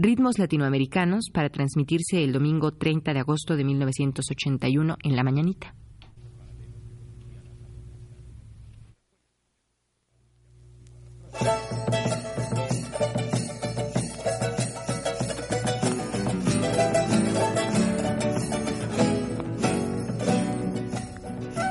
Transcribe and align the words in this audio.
Ritmos 0.00 0.38
latinoamericanos 0.38 1.24
para 1.34 1.50
transmitirse 1.50 2.22
el 2.22 2.32
domingo 2.32 2.70
30 2.70 3.12
de 3.12 3.18
agosto 3.18 3.56
de 3.56 3.64
1981 3.64 4.96
en 5.02 5.16
la 5.16 5.24
mañanita. 5.24 5.74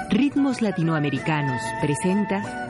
Ritmos 0.09 0.61
Latinoamericanos 0.61 1.61
presenta 1.81 2.67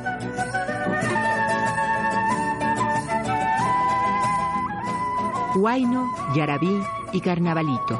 Huayno, 5.57 6.05
Yarabí 6.35 6.83
y 7.13 7.21
Carnavalito. 7.21 7.99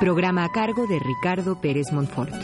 Programa 0.00 0.44
a 0.44 0.48
cargo 0.50 0.88
de 0.88 0.98
Ricardo 0.98 1.60
Pérez 1.60 1.92
Monfort. 1.92 2.34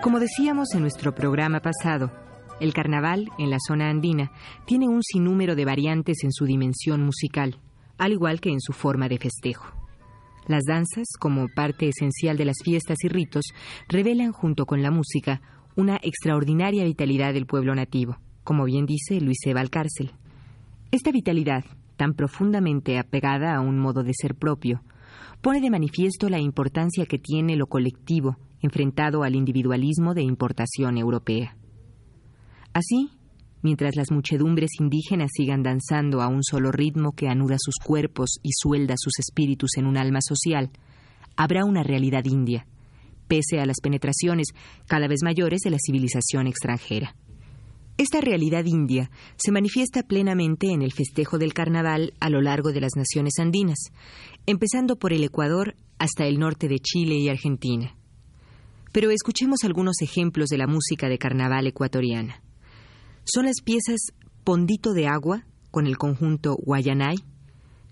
Como 0.00 0.18
decíamos 0.20 0.72
en 0.74 0.80
nuestro 0.80 1.14
programa 1.14 1.60
pasado, 1.60 2.10
el 2.64 2.72
carnaval 2.72 3.28
en 3.38 3.50
la 3.50 3.58
zona 3.64 3.90
andina 3.90 4.32
tiene 4.66 4.88
un 4.88 5.02
sinnúmero 5.02 5.54
de 5.54 5.64
variantes 5.64 6.24
en 6.24 6.32
su 6.32 6.46
dimensión 6.46 7.04
musical, 7.04 7.60
al 7.98 8.12
igual 8.12 8.40
que 8.40 8.50
en 8.50 8.60
su 8.60 8.72
forma 8.72 9.08
de 9.08 9.18
festejo. 9.18 9.66
Las 10.48 10.64
danzas, 10.64 11.06
como 11.18 11.46
parte 11.54 11.88
esencial 11.88 12.36
de 12.36 12.46
las 12.46 12.56
fiestas 12.62 12.98
y 13.02 13.08
ritos, 13.08 13.44
revelan 13.88 14.32
junto 14.32 14.66
con 14.66 14.82
la 14.82 14.90
música 14.90 15.40
una 15.76 15.98
extraordinaria 16.02 16.84
vitalidad 16.84 17.32
del 17.32 17.46
pueblo 17.46 17.74
nativo, 17.74 18.18
como 18.42 18.64
bien 18.64 18.86
dice 18.86 19.20
Luis 19.20 19.38
Eva 19.46 19.60
Alcárcel. 19.60 20.12
Esta 20.90 21.12
vitalidad, 21.12 21.64
tan 21.96 22.14
profundamente 22.14 22.98
apegada 22.98 23.54
a 23.54 23.60
un 23.60 23.78
modo 23.78 24.02
de 24.02 24.12
ser 24.14 24.34
propio, 24.34 24.82
pone 25.40 25.60
de 25.60 25.70
manifiesto 25.70 26.28
la 26.28 26.40
importancia 26.40 27.06
que 27.06 27.18
tiene 27.18 27.56
lo 27.56 27.66
colectivo 27.66 28.36
enfrentado 28.60 29.22
al 29.22 29.34
individualismo 29.34 30.14
de 30.14 30.22
importación 30.22 30.96
europea. 30.96 31.56
Así, 32.74 33.08
mientras 33.62 33.94
las 33.94 34.10
muchedumbres 34.10 34.72
indígenas 34.80 35.30
sigan 35.32 35.62
danzando 35.62 36.20
a 36.20 36.26
un 36.26 36.42
solo 36.42 36.72
ritmo 36.72 37.12
que 37.12 37.28
anuda 37.28 37.54
sus 37.56 37.76
cuerpos 37.76 38.40
y 38.42 38.50
suelda 38.52 38.96
sus 38.98 39.20
espíritus 39.20 39.76
en 39.76 39.86
un 39.86 39.96
alma 39.96 40.18
social, 40.20 40.70
habrá 41.36 41.64
una 41.64 41.84
realidad 41.84 42.24
india, 42.24 42.66
pese 43.28 43.60
a 43.60 43.66
las 43.66 43.76
penetraciones 43.80 44.48
cada 44.88 45.06
vez 45.06 45.20
mayores 45.22 45.60
de 45.60 45.70
la 45.70 45.78
civilización 45.78 46.48
extranjera. 46.48 47.14
Esta 47.96 48.20
realidad 48.20 48.64
india 48.64 49.08
se 49.36 49.52
manifiesta 49.52 50.02
plenamente 50.02 50.72
en 50.72 50.82
el 50.82 50.92
festejo 50.92 51.38
del 51.38 51.54
carnaval 51.54 52.12
a 52.18 52.28
lo 52.28 52.42
largo 52.42 52.72
de 52.72 52.80
las 52.80 52.96
naciones 52.96 53.34
andinas, 53.38 53.78
empezando 54.46 54.96
por 54.96 55.12
el 55.12 55.22
Ecuador 55.22 55.76
hasta 55.98 56.26
el 56.26 56.40
norte 56.40 56.66
de 56.66 56.80
Chile 56.80 57.14
y 57.14 57.28
Argentina. 57.28 57.94
Pero 58.90 59.10
escuchemos 59.10 59.60
algunos 59.62 60.02
ejemplos 60.02 60.48
de 60.48 60.58
la 60.58 60.66
música 60.66 61.08
de 61.08 61.18
carnaval 61.18 61.68
ecuatoriana 61.68 62.42
son 63.24 63.46
las 63.46 63.62
piezas 63.62 64.12
Pondito 64.44 64.92
de 64.92 65.06
Agua 65.06 65.44
con 65.70 65.86
el 65.86 65.96
conjunto 65.96 66.56
Guayanay, 66.56 67.16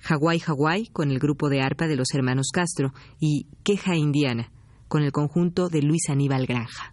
Hawái 0.01 0.39
Hawái 0.41 0.87
con 0.93 1.11
el 1.11 1.19
grupo 1.19 1.49
de 1.49 1.63
arpa 1.63 1.87
de 1.87 1.97
los 1.97 2.09
hermanos 2.13 2.49
Castro 2.53 2.93
y 3.19 3.47
Queja 3.65 3.97
Indiana 3.97 4.53
con 4.89 5.03
el 5.03 5.13
conjunto 5.13 5.69
de 5.69 5.83
Luis 5.83 6.11
Aníbal 6.11 6.47
Granja. 6.47 6.92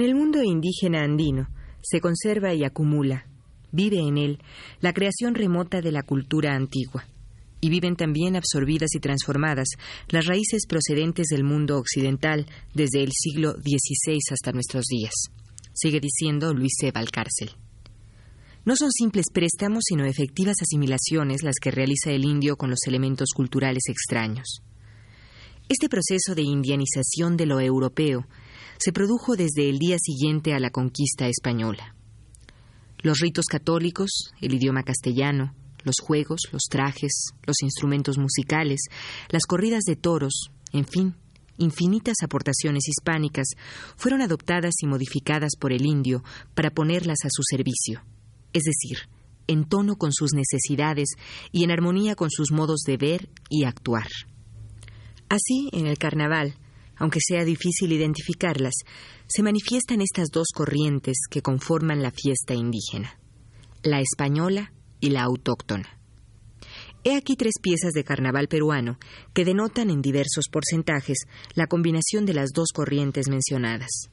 En 0.00 0.06
el 0.06 0.14
mundo 0.14 0.42
indígena 0.42 1.02
andino 1.02 1.50
se 1.82 2.00
conserva 2.00 2.54
y 2.54 2.64
acumula, 2.64 3.26
vive 3.70 3.98
en 3.98 4.16
él, 4.16 4.38
la 4.80 4.94
creación 4.94 5.34
remota 5.34 5.82
de 5.82 5.92
la 5.92 6.02
cultura 6.02 6.54
antigua. 6.54 7.06
Y 7.60 7.68
viven 7.68 7.96
también 7.96 8.34
absorbidas 8.34 8.94
y 8.94 9.00
transformadas 9.00 9.68
las 10.08 10.24
raíces 10.24 10.62
procedentes 10.66 11.26
del 11.26 11.44
mundo 11.44 11.76
occidental 11.76 12.46
desde 12.72 13.02
el 13.02 13.10
siglo 13.12 13.52
XVI 13.52 14.20
hasta 14.32 14.52
nuestros 14.52 14.86
días. 14.86 15.12
Sigue 15.74 16.00
diciendo 16.00 16.54
Luis 16.54 16.72
C. 16.80 16.92
Valcárcel. 16.92 17.50
No 18.64 18.76
son 18.76 18.92
simples 18.92 19.26
préstamos, 19.30 19.82
sino 19.86 20.06
efectivas 20.06 20.56
asimilaciones 20.62 21.42
las 21.42 21.56
que 21.60 21.72
realiza 21.72 22.10
el 22.10 22.24
indio 22.24 22.56
con 22.56 22.70
los 22.70 22.86
elementos 22.86 23.32
culturales 23.34 23.82
extraños. 23.88 24.62
Este 25.68 25.90
proceso 25.90 26.34
de 26.34 26.40
indianización 26.40 27.36
de 27.36 27.44
lo 27.44 27.60
europeo 27.60 28.26
se 28.80 28.92
produjo 28.92 29.36
desde 29.36 29.68
el 29.68 29.78
día 29.78 29.98
siguiente 30.00 30.54
a 30.54 30.58
la 30.58 30.70
conquista 30.70 31.28
española. 31.28 31.94
Los 33.02 33.18
ritos 33.18 33.44
católicos, 33.44 34.32
el 34.40 34.54
idioma 34.54 34.84
castellano, 34.84 35.54
los 35.84 35.96
juegos, 36.02 36.40
los 36.50 36.62
trajes, 36.70 37.26
los 37.46 37.60
instrumentos 37.62 38.16
musicales, 38.16 38.80
las 39.28 39.44
corridas 39.44 39.84
de 39.84 39.96
toros, 39.96 40.50
en 40.72 40.86
fin, 40.86 41.14
infinitas 41.58 42.16
aportaciones 42.24 42.88
hispánicas 42.88 43.48
fueron 43.96 44.22
adoptadas 44.22 44.72
y 44.82 44.86
modificadas 44.86 45.52
por 45.58 45.72
el 45.72 45.84
indio 45.84 46.24
para 46.54 46.70
ponerlas 46.70 47.18
a 47.24 47.28
su 47.30 47.42
servicio, 47.42 48.02
es 48.54 48.62
decir, 48.62 49.10
en 49.46 49.64
tono 49.64 49.96
con 49.96 50.12
sus 50.12 50.32
necesidades 50.32 51.10
y 51.52 51.64
en 51.64 51.70
armonía 51.70 52.14
con 52.14 52.30
sus 52.30 52.50
modos 52.50 52.80
de 52.86 52.96
ver 52.96 53.28
y 53.50 53.64
actuar. 53.64 54.08
Así, 55.28 55.68
en 55.72 55.86
el 55.86 55.98
carnaval, 55.98 56.54
aunque 57.00 57.18
sea 57.26 57.44
difícil 57.44 57.90
identificarlas, 57.92 58.74
se 59.26 59.42
manifiestan 59.42 60.02
estas 60.02 60.28
dos 60.30 60.48
corrientes 60.54 61.16
que 61.28 61.42
conforman 61.42 62.02
la 62.02 62.12
fiesta 62.12 62.54
indígena, 62.54 63.18
la 63.82 64.00
española 64.00 64.72
y 65.00 65.10
la 65.10 65.22
autóctona. 65.22 65.98
He 67.02 67.16
aquí 67.16 67.36
tres 67.36 67.54
piezas 67.62 67.92
de 67.92 68.04
carnaval 68.04 68.48
peruano 68.48 68.98
que 69.32 69.46
denotan 69.46 69.88
en 69.88 70.02
diversos 70.02 70.44
porcentajes 70.52 71.20
la 71.54 71.66
combinación 71.66 72.26
de 72.26 72.34
las 72.34 72.50
dos 72.54 72.68
corrientes 72.74 73.28
mencionadas. 73.28 74.10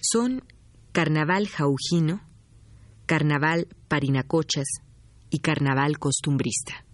Son 0.00 0.44
carnaval 0.92 1.48
jaujino, 1.48 2.22
carnaval 3.06 3.68
parinacochas 3.88 4.66
y 5.30 5.38
carnaval 5.38 5.98
costumbrista. 5.98 6.84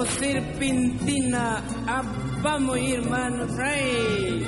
Polvo 0.00 0.06
serpentina, 0.18 1.62
ah, 1.86 2.02
vamos 2.42 2.78
hermanos, 2.78 3.56
rey. 3.56 4.42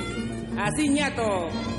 Así 0.57 0.89
ñato. 0.89 1.72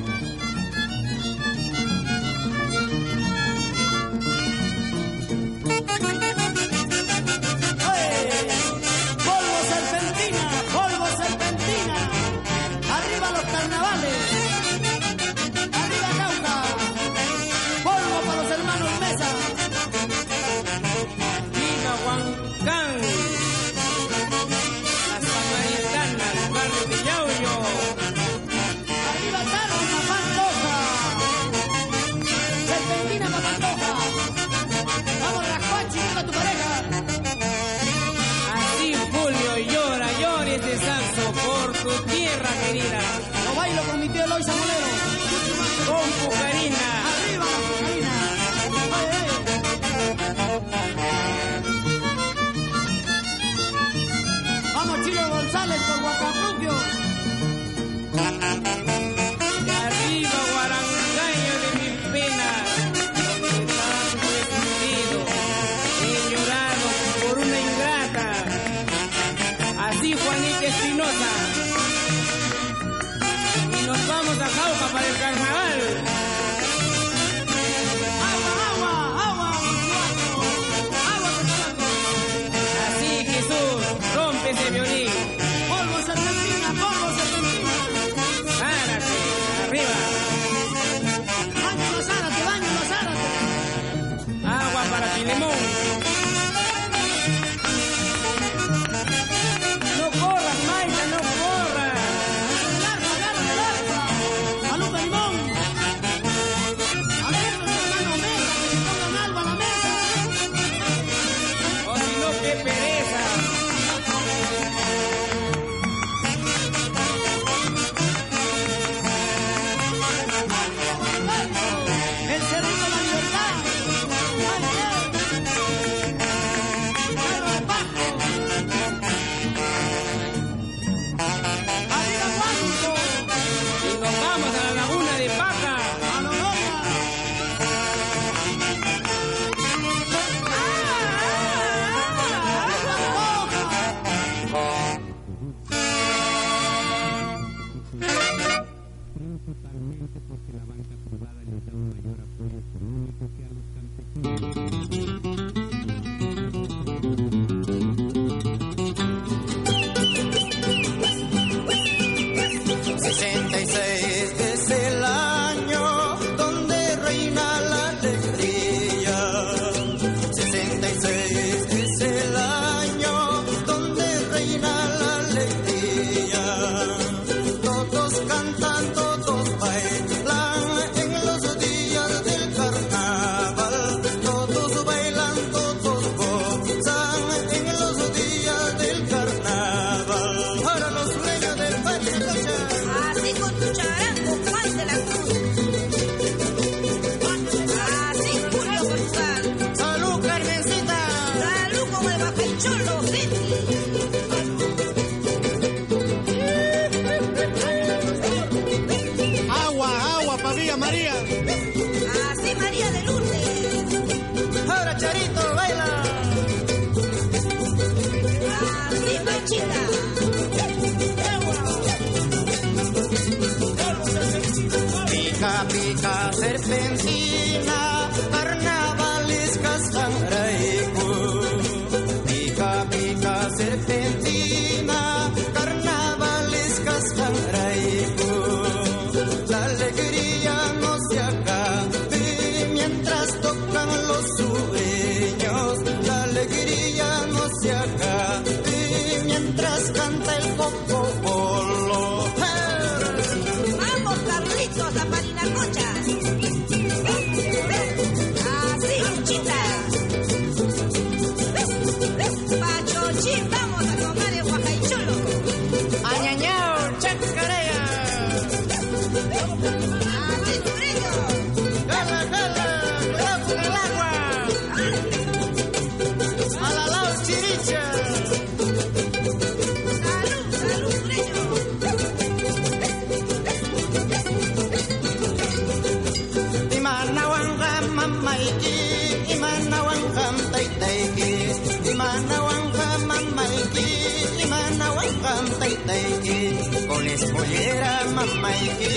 Con 297.55 297.63
espollera 297.63 297.95
mamaiki, 298.17 298.95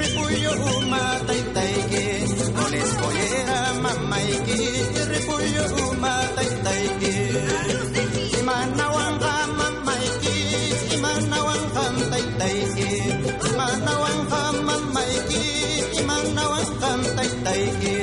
ripullo 0.00 0.52
uma 0.78 1.02
taitaiki. 1.26 2.04
Con 2.56 2.72
espollera 2.74 3.58
mamaiki, 3.84 4.60
ripullo 5.12 5.64
uma 5.90 6.14
taitaiki. 6.36 7.14
Imanawanga 8.40 9.34
mamaiki, 9.58 10.36
imanawanga 10.94 11.84
taitaiki. 12.10 12.90
Imanawanga 13.50 14.42
mamaiki, 14.68 15.44
imanawanga 16.00 16.90
taitaiki. 17.16 17.96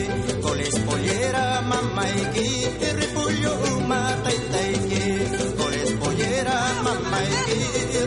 Con 0.43 0.59
espollera 0.59 1.45
mamaiki, 1.69 2.47
ripullo 2.99 3.53
uma 3.77 4.01
taitaiki. 4.23 5.03
Con 5.57 5.73
espollera 5.73 6.57
mamaiki, 6.85 7.59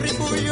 ripullo 0.05 0.39
uma 0.45 0.48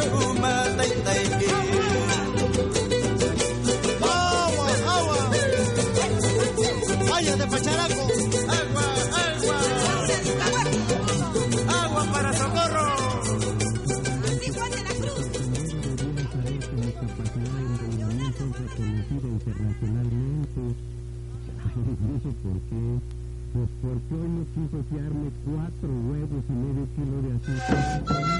Pues 23.52 23.68
porque 23.82 24.14
hoy 24.14 24.28
no 24.28 24.44
quiso 24.54 24.82
fiarme 24.90 25.30
cuatro 25.44 25.88
huevos 26.08 26.44
y 26.48 26.52
medio 26.52 26.86
kilo 26.96 27.16
de 27.22 27.30
azúcar. 27.36 28.38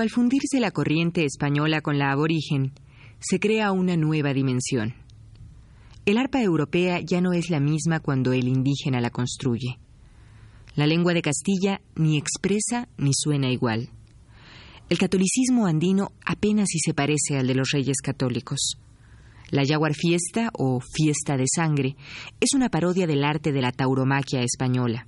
Al 0.00 0.08
fundirse 0.08 0.60
la 0.60 0.70
corriente 0.70 1.26
española 1.26 1.82
con 1.82 1.98
la 1.98 2.10
aborigen, 2.10 2.72
se 3.18 3.38
crea 3.38 3.70
una 3.70 3.98
nueva 3.98 4.32
dimensión. 4.32 4.94
El 6.06 6.16
arpa 6.16 6.40
europea 6.40 7.00
ya 7.00 7.20
no 7.20 7.34
es 7.34 7.50
la 7.50 7.60
misma 7.60 8.00
cuando 8.00 8.32
el 8.32 8.48
indígena 8.48 9.02
la 9.02 9.10
construye. 9.10 9.78
La 10.74 10.86
lengua 10.86 11.12
de 11.12 11.20
Castilla 11.20 11.82
ni 11.96 12.16
expresa 12.16 12.88
ni 12.96 13.10
suena 13.12 13.50
igual. 13.50 13.90
El 14.88 14.96
catolicismo 14.96 15.66
andino 15.66 16.12
apenas 16.24 16.68
si 16.70 16.78
se 16.78 16.94
parece 16.94 17.36
al 17.36 17.46
de 17.46 17.56
los 17.56 17.70
reyes 17.70 18.00
católicos. 18.02 18.78
La 19.50 19.66
Jaguar 19.66 19.92
Fiesta 19.94 20.48
o 20.54 20.80
Fiesta 20.80 21.36
de 21.36 21.44
Sangre 21.46 21.96
es 22.40 22.54
una 22.54 22.70
parodia 22.70 23.06
del 23.06 23.22
arte 23.22 23.52
de 23.52 23.60
la 23.60 23.72
tauromaquia 23.72 24.40
española. 24.40 25.06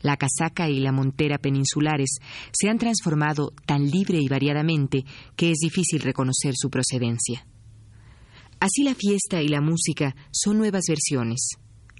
La 0.00 0.16
casaca 0.16 0.68
y 0.68 0.80
la 0.80 0.92
montera 0.92 1.38
peninsulares 1.38 2.18
se 2.52 2.68
han 2.68 2.78
transformado 2.78 3.52
tan 3.66 3.90
libre 3.90 4.18
y 4.20 4.28
variadamente 4.28 5.04
que 5.36 5.50
es 5.50 5.58
difícil 5.58 6.00
reconocer 6.00 6.54
su 6.56 6.70
procedencia. 6.70 7.46
Así 8.60 8.82
la 8.82 8.94
fiesta 8.94 9.42
y 9.42 9.48
la 9.48 9.60
música 9.60 10.16
son 10.30 10.58
nuevas 10.58 10.84
versiones, 10.88 11.50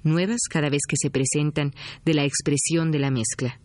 nuevas 0.02 0.40
cada 0.50 0.68
vez 0.68 0.82
que 0.88 0.96
se 0.96 1.10
presentan 1.10 1.72
de 2.04 2.14
la 2.14 2.24
expresión 2.24 2.90
de 2.90 2.98
la 2.98 3.10
mezcla. 3.10 3.60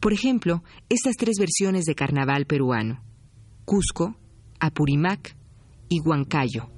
Por 0.00 0.12
ejemplo, 0.12 0.62
estas 0.88 1.14
tres 1.16 1.36
versiones 1.38 1.84
de 1.84 1.94
carnaval 1.94 2.46
peruano, 2.46 3.02
Cusco, 3.64 4.16
Apurimac 4.60 5.35
y 5.88 6.00
Huancayo. 6.00 6.68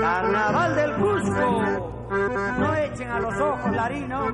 Carnaval 0.00 0.74
del 0.76 0.94
Cusco, 0.96 2.08
no 2.58 2.74
echen 2.74 3.10
a 3.10 3.20
los 3.20 3.34
ojos, 3.40 3.72
Larino. 3.72 4.32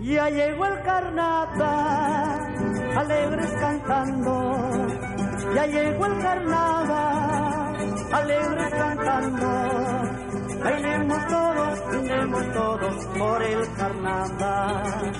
Ya 0.00 0.30
llegó 0.30 0.66
el 0.66 0.82
carnaval, 0.82 2.40
alegres 2.96 3.52
cantando. 3.60 4.86
Ya 5.54 5.66
llegó 5.66 6.06
el 6.06 6.18
carnaval, 6.22 7.94
alegres 8.12 8.70
cantando. 8.70 10.15
Bailemos 10.62 11.26
todos, 11.26 11.86
brindemos 11.88 12.52
todos 12.52 13.06
por 13.18 13.42
el 13.42 13.74
carnaval. 13.74 15.12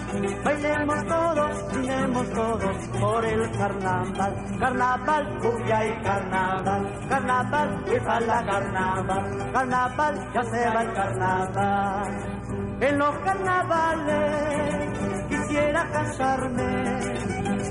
Bailemos 0.44 1.06
todos, 1.06 1.72
brindemos 1.72 2.30
todos 2.30 2.88
por 3.00 3.24
el 3.24 3.50
carnaval. 3.52 4.58
Carnaval, 4.58 5.38
cumbia 5.40 5.86
y 5.86 6.02
carnaval. 6.02 7.08
Carnaval, 7.08 7.84
viva 7.84 8.20
la 8.20 8.44
carnaval. 8.44 9.52
Carnaval, 9.52 10.32
ya 10.34 10.42
se 10.42 10.68
va 10.70 10.82
el 10.82 10.92
carnaval. 10.94 12.36
En 12.80 12.98
los 12.98 13.18
carnavales 13.18 14.98
quisiera 15.28 15.90
casarme. 15.90 16.98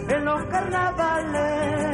En 0.10 0.26
los 0.26 0.46
carnavales 0.46 1.86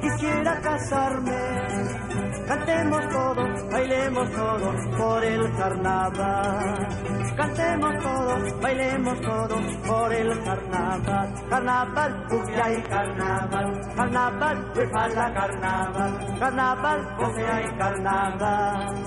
quisiera 0.00 0.60
casarme. 0.60 2.09
Cantemos 2.50 3.08
todos, 3.10 3.70
bailemos 3.70 4.30
todos 4.32 4.74
por 4.98 5.24
el 5.24 5.56
carnaval. 5.56 6.88
Cantemos 7.36 8.02
todos, 8.02 8.60
bailemos 8.60 9.20
todos 9.20 9.76
por 9.86 10.12
el 10.12 10.42
carnaval. 10.42 11.34
Carnaval, 11.48 12.26
cumbia 12.28 12.72
y 12.72 12.82
carnaval. 12.82 13.80
Carnaval, 13.94 14.72
viva 14.74 15.08
la 15.10 15.32
carnaval. 15.32 16.38
Carnaval, 16.40 17.16
cumbia 17.18 17.62
y 17.62 17.78
carnaval. 17.78 19.04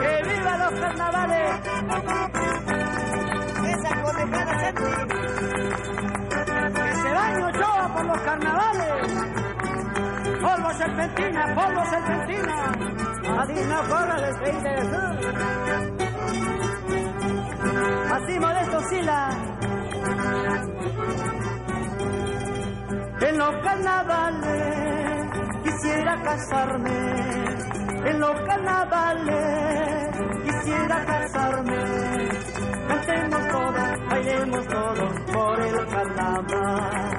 ¡Que 0.00 0.22
viva 0.28 0.56
los 0.58 0.80
carnavales! 0.80 1.50
Esa 3.68 5.17
bañe 7.18 7.44
Ochoa 7.44 7.84
por 7.94 8.04
los 8.06 8.20
carnavales. 8.20 8.96
Polvo 10.42 10.70
serpentina, 10.74 11.54
polvo 11.54 11.84
serpentina. 11.90 12.58
No 13.68 13.78
corra 13.88 14.14
el 14.18 14.24
aceite 14.24 14.68
de 14.68 14.82
sur. 14.90 15.14
Así 18.14 18.34
modesto 18.38 18.80
sila. 18.90 19.20
En 23.20 23.38
los 23.38 23.54
carnavales 23.64 25.30
quisiera 25.64 26.22
casarme. 26.22 26.98
En 28.10 28.20
los 28.20 28.40
carnavales 28.48 30.08
quisiera 30.44 31.04
casarme. 31.04 32.57
Cantemos 32.88 33.48
todos, 33.48 34.08
bailemos 34.08 34.66
todos 34.66 35.20
por 35.32 35.60
el 35.60 35.86
carnaval. 35.88 37.18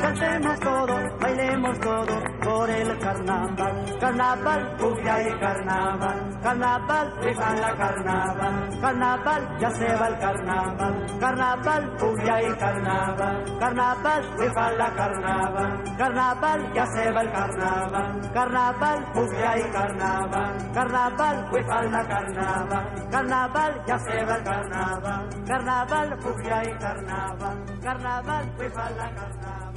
Cantemos 0.00 0.60
todos, 0.60 1.09
bailemos 1.20 1.78
todos 1.80 2.22
por 2.42 2.70
el 2.70 2.98
carnaval. 2.98 3.98
Carnaval, 4.00 4.76
cumbia 4.78 5.28
y 5.28 5.38
carnaval. 5.38 6.40
Carnaval, 6.42 7.12
viva 7.20 7.54
la 7.56 7.76
carnaval. 7.76 8.80
Carnaval, 8.80 9.58
ya 9.60 9.70
se 9.70 9.96
va 9.96 10.08
el 10.08 10.18
carnaval. 10.18 11.06
Carnaval, 11.20 11.96
cumbia 11.98 12.42
y 12.42 12.56
carnaval. 12.56 13.58
Carnaval, 13.60 14.36
viva 14.38 14.72
la 14.72 14.94
carnaval. 14.94 15.96
Carnaval, 15.98 16.72
ya 16.74 16.86
se 16.86 17.10
va 17.12 17.20
el 17.20 17.32
carnaval. 17.32 18.32
Carnaval, 18.32 19.12
cumbia 19.12 19.58
y 19.58 19.70
carnaval. 19.70 20.72
Carnaval, 20.72 21.50
viva 21.52 21.82
la 21.82 22.08
carnaval. 22.08 23.08
Carnaval, 23.10 23.82
ya 23.86 23.98
se 23.98 24.24
va 24.24 24.36
el 24.36 24.44
carnaval. 24.44 25.28
Carnaval, 25.46 26.18
cumbia 26.22 26.62
y 26.64 26.78
carnaval. 26.78 27.64
Carnaval, 27.82 28.54
viva 28.58 28.90
la. 28.90 29.10
Carnaval, 29.10 29.69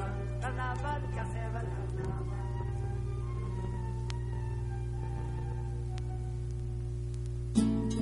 Thank 7.56 7.94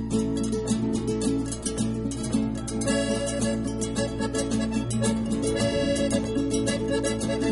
you. 7.42 7.51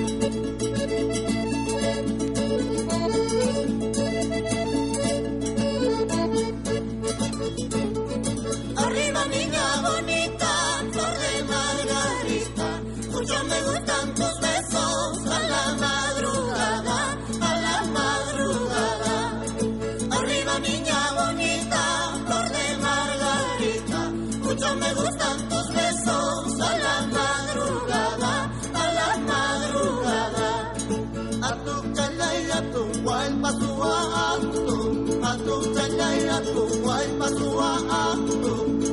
aku 36.40 36.62
wai 36.84 37.08
pasua 37.20 37.70
aku 37.84 38.36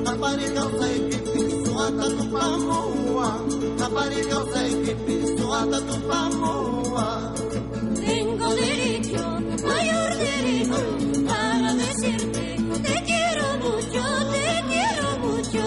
Kapari 0.04 0.48
kau 0.56 0.70
sei 0.80 0.98
que 1.08 1.20
piso 1.32 1.72
ata 1.80 2.08
tu 2.12 2.26
pamua 2.32 3.30
Kapari 3.80 4.22
kau 4.28 4.44
sei 4.52 4.72
que 4.84 4.94
piso 5.08 5.46
ata 5.48 5.80
tu 5.88 5.96
pamua 6.08 7.08
Tengo 8.04 8.50
derecho, 8.56 9.24
mayor 9.64 10.10
derecho 10.20 10.82
Para 11.28 11.72
decirte 11.76 12.46
te 12.84 12.96
quiero 13.08 13.48
mucho, 13.64 14.04
te 14.32 14.48
quiero 14.70 15.10
mucho. 15.24 15.66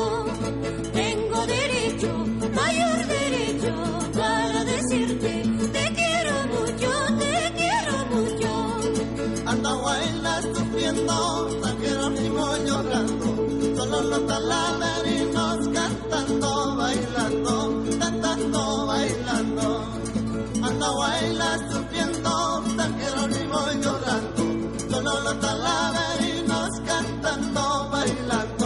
Talaverinos 14.26 15.68
cantando, 15.76 16.76
bailando, 16.76 17.84
cantando, 17.98 18.86
bailando. 18.86 19.66
Anda 20.62 20.90
baila 21.00 21.50
sufriendo, 21.70 22.64
San 22.76 22.92
Jerónimo 23.00 23.58
llorando, 23.82 24.42
solo 24.90 25.20
los 25.20 25.40
talaverinos 25.40 26.70
cantando, 26.86 27.88
bailando, 27.90 28.59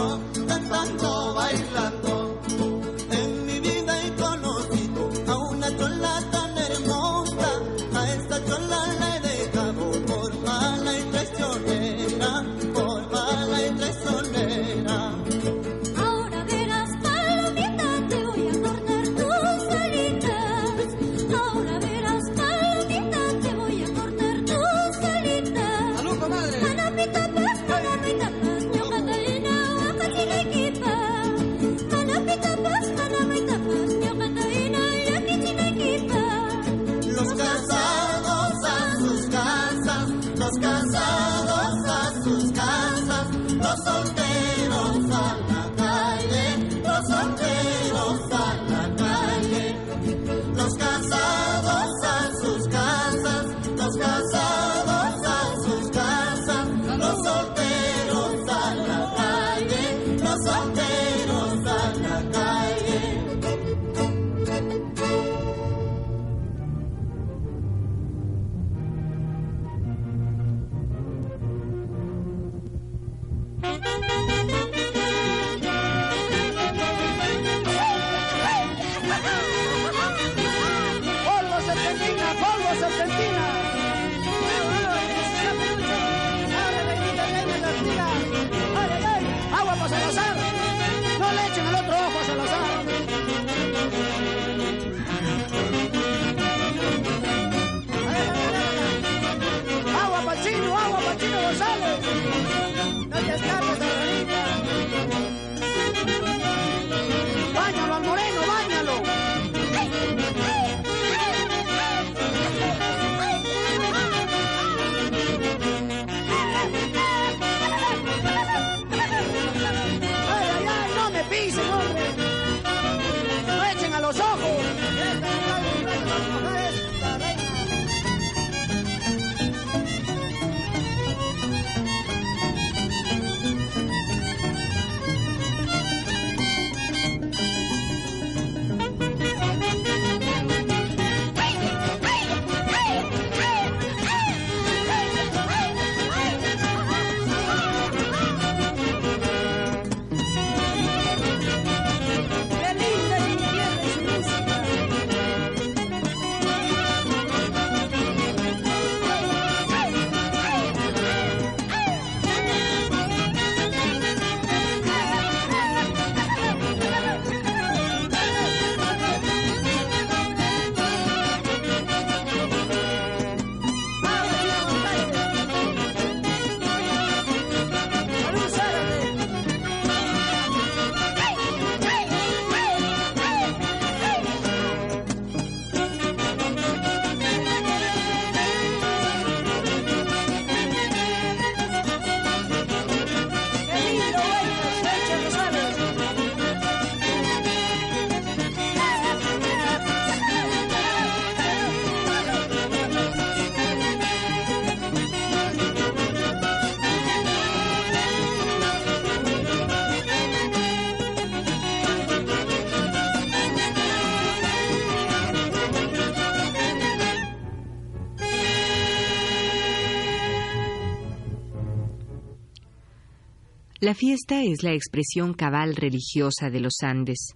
La 223.85 223.93
fiesta 223.93 224.41
es 224.41 224.63
la 224.63 224.73
expresión 224.73 225.35
cabal 225.35 225.75
religiosa 225.75 226.49
de 226.49 226.59
los 226.59 226.77
Andes, 226.81 227.35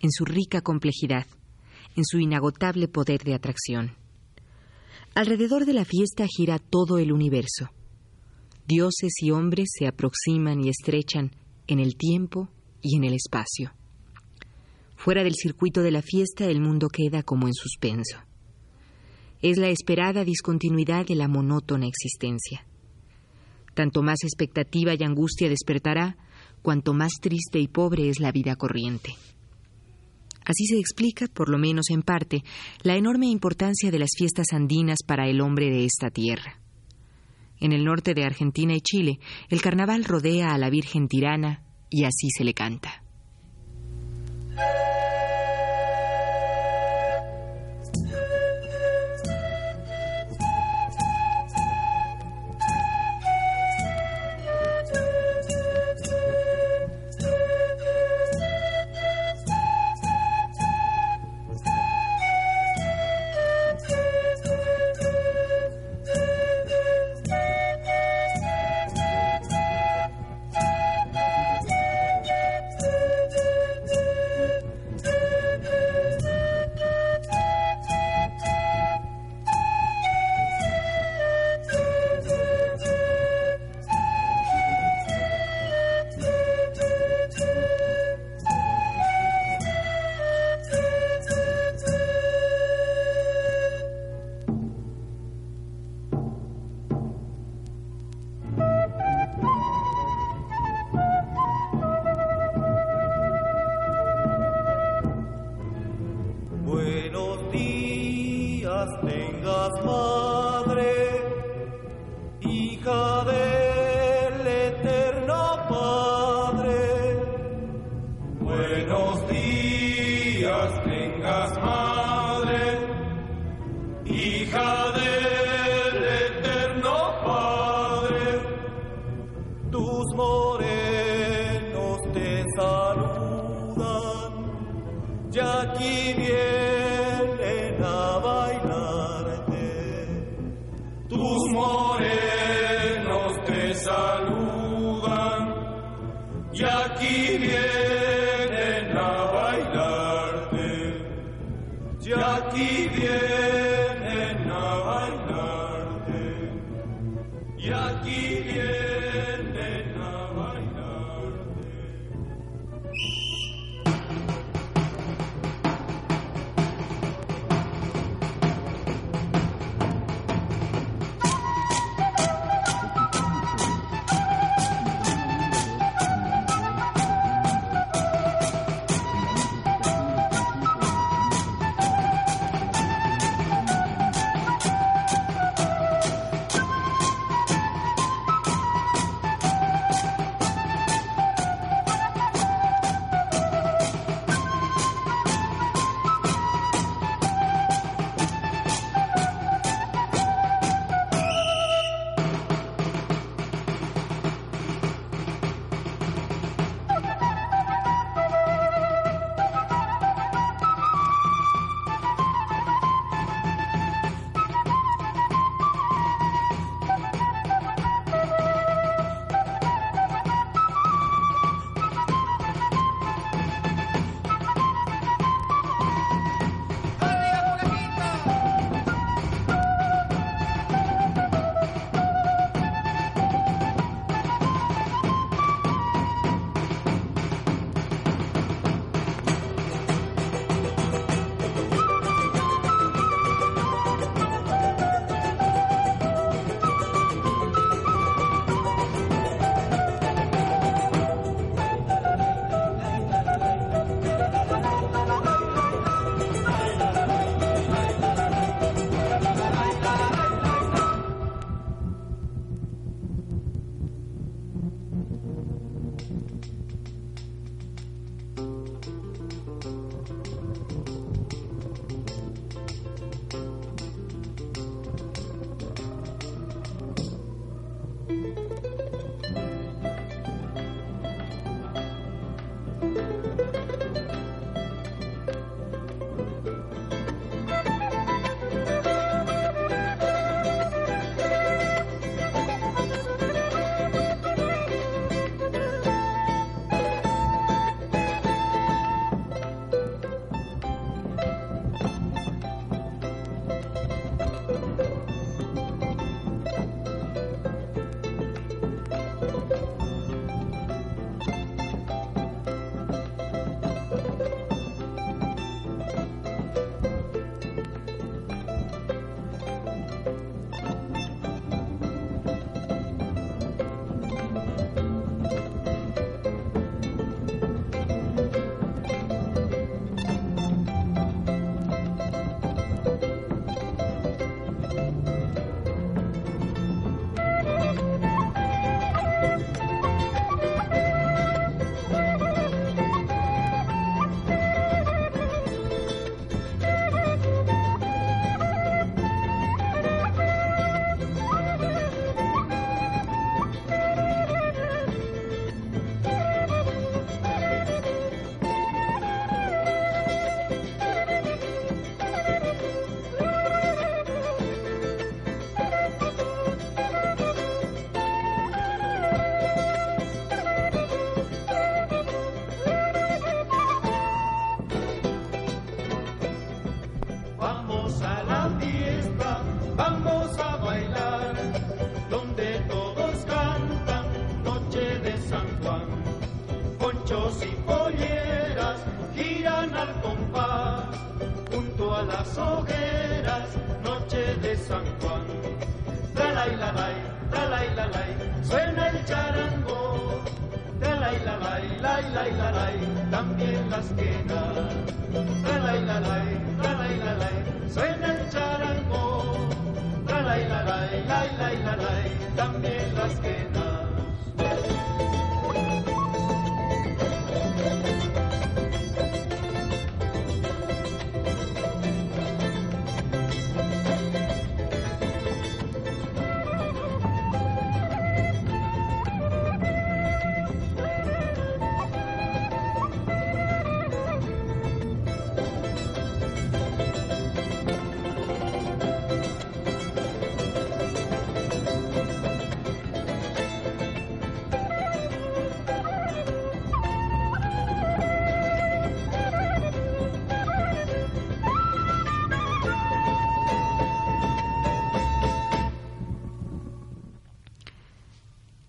en 0.00 0.10
su 0.10 0.24
rica 0.24 0.62
complejidad, 0.62 1.26
en 1.94 2.06
su 2.06 2.18
inagotable 2.18 2.88
poder 2.88 3.22
de 3.22 3.34
atracción. 3.34 3.98
Alrededor 5.14 5.66
de 5.66 5.74
la 5.74 5.84
fiesta 5.84 6.24
gira 6.26 6.58
todo 6.58 6.96
el 6.96 7.12
universo. 7.12 7.68
Dioses 8.66 9.12
y 9.20 9.30
hombres 9.30 9.68
se 9.78 9.86
aproximan 9.86 10.64
y 10.64 10.70
estrechan 10.70 11.32
en 11.66 11.80
el 11.80 11.96
tiempo 11.96 12.48
y 12.80 12.96
en 12.96 13.04
el 13.04 13.12
espacio. 13.12 13.74
Fuera 14.96 15.22
del 15.22 15.34
circuito 15.34 15.82
de 15.82 15.90
la 15.90 16.00
fiesta 16.00 16.46
el 16.46 16.62
mundo 16.62 16.88
queda 16.88 17.22
como 17.22 17.46
en 17.46 17.52
suspenso. 17.52 18.16
Es 19.42 19.58
la 19.58 19.68
esperada 19.68 20.24
discontinuidad 20.24 21.04
de 21.04 21.16
la 21.16 21.28
monótona 21.28 21.86
existencia. 21.86 22.64
Tanto 23.74 24.02
más 24.02 24.22
expectativa 24.22 24.94
y 24.94 25.02
angustia 25.04 25.48
despertará, 25.48 26.16
cuanto 26.62 26.92
más 26.92 27.12
triste 27.20 27.58
y 27.58 27.68
pobre 27.68 28.08
es 28.08 28.20
la 28.20 28.32
vida 28.32 28.56
corriente. 28.56 29.14
Así 30.44 30.66
se 30.66 30.78
explica, 30.78 31.26
por 31.26 31.48
lo 31.48 31.58
menos 31.58 31.90
en 31.90 32.02
parte, 32.02 32.42
la 32.82 32.96
enorme 32.96 33.26
importancia 33.26 33.90
de 33.90 33.98
las 33.98 34.10
fiestas 34.16 34.48
andinas 34.52 34.98
para 35.06 35.28
el 35.28 35.40
hombre 35.40 35.70
de 35.70 35.84
esta 35.84 36.10
tierra. 36.10 36.58
En 37.60 37.72
el 37.72 37.84
norte 37.84 38.14
de 38.14 38.24
Argentina 38.24 38.74
y 38.74 38.80
Chile, 38.80 39.20
el 39.48 39.60
carnaval 39.60 40.04
rodea 40.04 40.48
a 40.48 40.58
la 40.58 40.70
Virgen 40.70 41.08
tirana 41.08 41.62
y 41.90 42.04
así 42.04 42.30
se 42.36 42.44
le 42.44 42.54
canta. 42.54 43.02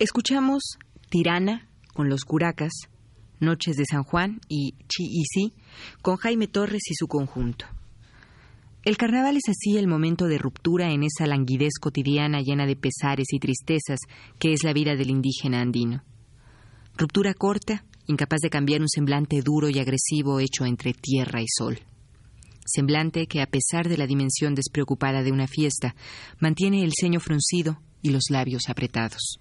Escuchamos 0.01 0.63
Tirana 1.11 1.69
con 1.93 2.09
los 2.09 2.25
Curacas, 2.25 2.71
Noches 3.39 3.75
de 3.75 3.85
San 3.85 4.01
Juan 4.01 4.41
y 4.49 4.71
Chi 4.87 5.03
y 5.03 5.25
Si 5.25 5.53
con 6.01 6.17
Jaime 6.17 6.47
Torres 6.47 6.81
y 6.89 6.95
su 6.95 7.05
conjunto. 7.05 7.67
El 8.81 8.97
carnaval 8.97 9.37
es 9.37 9.47
así 9.47 9.77
el 9.77 9.87
momento 9.87 10.25
de 10.25 10.39
ruptura 10.39 10.91
en 10.91 11.03
esa 11.03 11.27
languidez 11.27 11.73
cotidiana 11.79 12.41
llena 12.41 12.65
de 12.65 12.75
pesares 12.75 13.27
y 13.31 13.37
tristezas 13.37 13.99
que 14.39 14.53
es 14.53 14.63
la 14.63 14.73
vida 14.73 14.95
del 14.95 15.11
indígena 15.11 15.61
andino. 15.61 16.03
Ruptura 16.97 17.35
corta, 17.35 17.85
incapaz 18.07 18.39
de 18.39 18.49
cambiar 18.49 18.81
un 18.81 18.89
semblante 18.89 19.43
duro 19.43 19.69
y 19.69 19.77
agresivo 19.77 20.39
hecho 20.39 20.65
entre 20.65 20.93
tierra 20.93 21.43
y 21.43 21.47
sol. 21.47 21.77
Semblante 22.65 23.27
que, 23.27 23.39
a 23.39 23.45
pesar 23.45 23.87
de 23.87 23.97
la 23.97 24.07
dimensión 24.07 24.55
despreocupada 24.55 25.21
de 25.21 25.31
una 25.31 25.45
fiesta, 25.45 25.93
mantiene 26.39 26.83
el 26.83 26.93
ceño 26.99 27.19
fruncido 27.19 27.79
y 28.01 28.09
los 28.09 28.31
labios 28.31 28.63
apretados. 28.67 29.40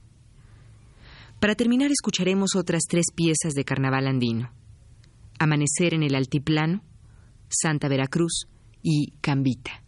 Para 1.40 1.54
terminar, 1.54 1.90
escucharemos 1.90 2.54
otras 2.54 2.82
tres 2.86 3.06
piezas 3.14 3.54
de 3.54 3.64
carnaval 3.64 4.06
andino: 4.06 4.52
Amanecer 5.38 5.94
en 5.94 6.02
el 6.02 6.14
Altiplano, 6.14 6.82
Santa 7.48 7.88
Veracruz 7.88 8.46
y 8.82 9.12
Cambita. 9.22 9.82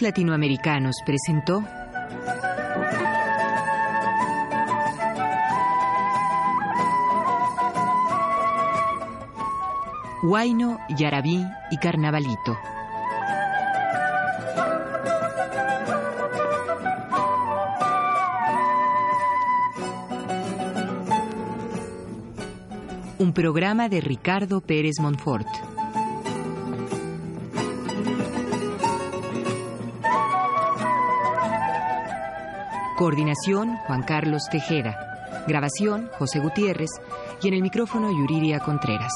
Latinoamericanos 0.00 0.96
presentó 1.04 1.62
Huayno, 10.22 10.78
Yarabí 10.96 11.44
y 11.70 11.76
Carnavalito. 11.78 12.56
Un 23.18 23.32
programa 23.32 23.88
de 23.88 24.00
Ricardo 24.00 24.60
Pérez 24.60 25.00
Monfort. 25.00 25.71
Coordinación 33.02 33.78
Juan 33.78 34.04
Carlos 34.04 34.44
Tejeda. 34.48 35.44
Grabación 35.48 36.08
José 36.20 36.38
Gutiérrez 36.38 36.90
y 37.42 37.48
en 37.48 37.54
el 37.54 37.60
micrófono 37.60 38.12
Yuriria 38.12 38.60
Contreras. 38.60 39.12